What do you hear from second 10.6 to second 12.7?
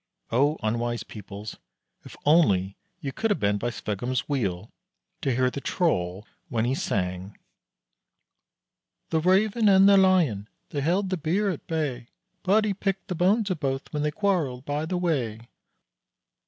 They held the Bear at bay; But